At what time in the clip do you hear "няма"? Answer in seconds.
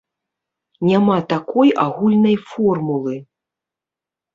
0.87-1.17